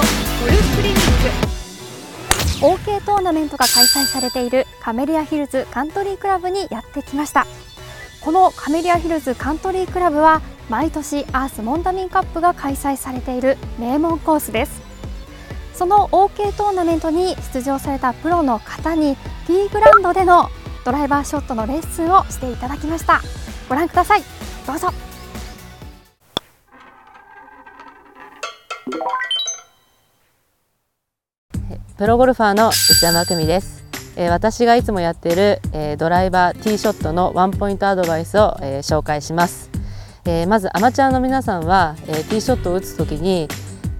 [0.00, 0.98] クリニッ
[2.60, 7.46] ク OK トーナメントが開催されているカメリアヒルズカントリークラブにやってきました。
[8.22, 10.40] このカメリアヒルズカントリークラブは
[10.70, 14.80] 毎年アースモンダミンカップが開催されている名門コースです。
[15.74, 20.48] その OK トーナメントに出場されたプロの方に T グランドでの
[20.84, 23.20] ドライバーショットのレッスンをしていただきました。
[23.68, 24.22] ご覧ください。
[24.66, 25.11] どうぞ。
[31.98, 33.84] プロゴルファーの内山久美です。
[34.16, 39.70] え私がいつもやっている、えドライバーティーショットのワンポイントアドバイスを、え紹介します、
[40.24, 43.46] えまずアマチュアの皆さんは、えティーショットを打つ時に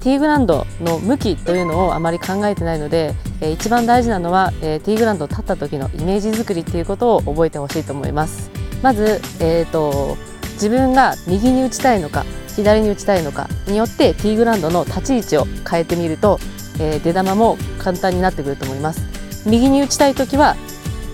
[0.01, 8.51] ティーグラウンドの向きというのをあまり考えてないので、え一番大事なのは、えティーグラウンドを立った時のイメージ作りっていうことを覚えてほしいと思います。
[8.83, 10.17] まず、えーと
[10.55, 16.39] 自分が右に打ちたいのか左に打ちたいのかによってティーグラウンドの立ち位置を変えてみると、
[16.79, 19.03] え出球も簡単になってくると思います。
[19.47, 20.57] 右に打ちたい時は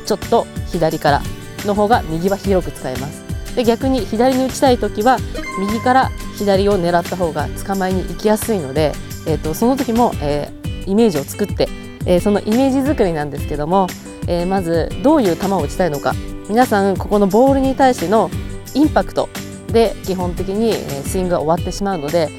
[0.06, 1.22] ちょっと左から
[1.64, 3.22] の方が右は広く使えます。
[3.56, 5.18] で逆に左に打ちたい時は
[5.58, 8.92] 右から左を狙った方が捕まえに行きやすいので、
[9.26, 11.68] えーと、その時も、えー、イメージを作って、
[12.06, 13.88] えー、そのイメージ作りなんですけども、
[14.28, 16.14] えー、まずどういう球を打ちたいのか。
[16.48, 18.30] 皆さんここのボールに対しての
[18.74, 19.28] インパクト
[19.70, 20.72] で基本的に
[21.04, 22.30] スイングが終わってしまうので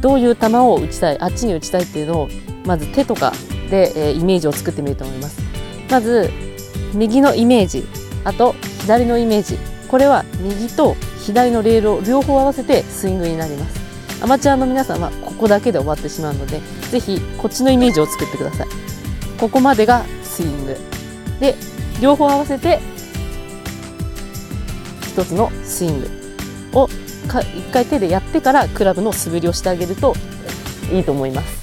[0.00, 2.28] どういう球を打ちたいあっちに打ちたいっていうのを
[2.64, 3.32] まず手とか
[3.70, 5.40] で、えイメージを作ってみると思います。
[5.90, 6.30] まず
[6.94, 7.86] 右のイメージ
[8.24, 9.58] あと左のイメージ。
[9.88, 13.80] これは右と左のレールを両方合わせてスイングになります。
[14.22, 18.66] アマチュアの皆さんはここだけで終わってしまうのでぜひこっちのイメージを作ってください。
[19.38, 20.76] ここまでがスイング。
[21.40, 21.54] で
[22.00, 22.80] 両方合わせて
[25.02, 26.16] 一つのスイング。
[26.72, 26.88] を
[27.56, 30.14] 一回手でやってからクラブの素振りをしてあげると
[30.92, 31.55] いいと思います。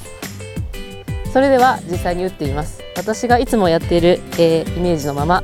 [1.33, 2.83] それでは実際に打ってみます。
[2.95, 5.43] 私がいつもやっている、えー、イメージのまま、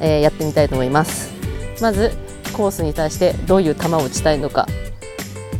[0.00, 1.30] えー、やってみたいと思います。
[1.82, 2.12] まず
[2.54, 4.66] コースに対してどういう球を打ちたいのか。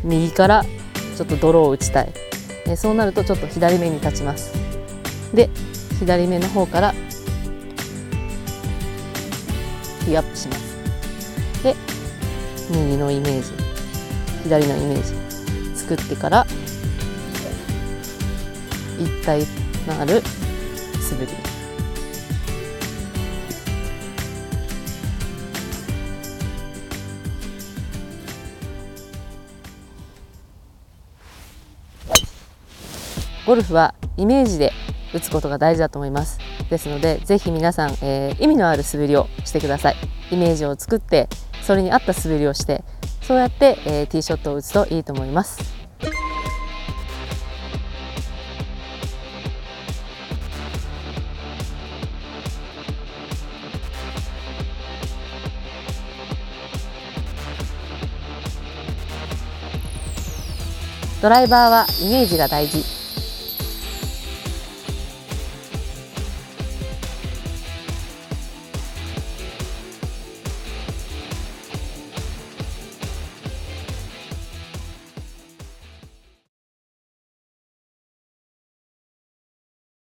[0.02, 0.64] 右から
[1.14, 2.12] ちょっとドローを打ちたい、
[2.64, 4.54] えー、そうなるとちょっと左目に立ちます。
[5.34, 5.50] で
[5.98, 11.62] 左目の方からティーアップします。
[11.62, 11.76] で
[12.70, 13.52] 右のイメージ。
[14.44, 15.76] 左のイメージ。
[15.78, 16.46] 作ってから
[18.98, 20.22] 1対1のある。
[21.10, 21.32] 滑り。
[33.46, 34.72] ゴルフはイメージで
[35.14, 36.40] 打つことが大事だと思います。
[36.68, 39.96] ですのでぜひ皆さん、えー、意味のある滑りをしてください。
[40.32, 41.28] イメージを作って
[41.62, 42.82] それに合った滑りをして
[43.22, 45.85] そうやって、えー、ティーショットを打つといいと思います。
[61.26, 62.95] ドライバーはイメージが大事。